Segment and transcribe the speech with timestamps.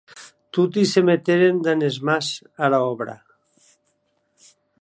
[0.53, 2.29] Toti se meteren damb es mans
[2.69, 3.15] ara òbra.